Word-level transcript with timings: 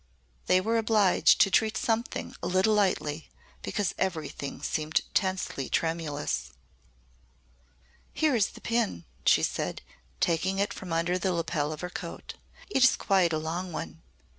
They 0.47 0.59
were 0.59 0.79
obliged 0.79 1.39
to 1.41 1.51
treat 1.51 1.77
something 1.77 2.35
a 2.41 2.47
little 2.47 2.73
lightly 2.73 3.29
because 3.61 3.93
everything 3.99 4.63
seemed 4.63 5.01
tensely 5.13 5.69
tremulous. 5.69 6.49
"Here 8.11 8.35
is 8.35 8.47
the 8.47 8.61
pin," 8.61 9.05
she 9.27 9.43
said, 9.43 9.83
taking 10.19 10.57
it 10.57 10.73
from 10.73 10.91
under 10.91 11.19
the 11.19 11.31
lapel 11.31 11.71
of 11.71 11.81
her 11.81 11.89
coat. 11.91 12.33
"It 12.67 12.83
is 12.83 12.95
quite 12.95 13.31
a 13.31 13.37
long 13.37 13.71
one." 13.71 14.01